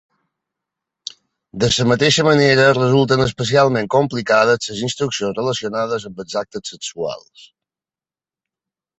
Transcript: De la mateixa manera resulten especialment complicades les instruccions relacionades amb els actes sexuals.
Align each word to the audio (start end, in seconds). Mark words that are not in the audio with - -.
De 1.63 1.67
la 1.73 1.83
mateixa 1.89 2.23
manera 2.27 2.63
resulten 2.77 3.21
especialment 3.25 3.89
complicades 3.95 4.71
les 4.71 4.81
instruccions 4.87 5.37
relacionades 5.41 6.07
amb 6.09 6.23
els 6.25 6.39
actes 6.41 6.73
sexuals. 6.73 7.45